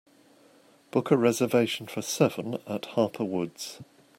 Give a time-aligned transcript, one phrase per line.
[0.89, 3.81] Book a reservation for seven at Harper Woods